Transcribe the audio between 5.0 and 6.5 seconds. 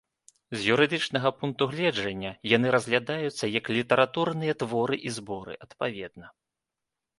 і зборы, адпаведна.